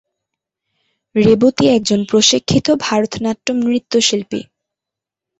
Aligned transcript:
রেবতী 1.15 1.65
একজন 1.67 1.99
প্রশিক্ষিত 2.05 2.67
ভারতনাট্যম 2.85 3.57
নৃত্যশিল্পী। 3.65 4.41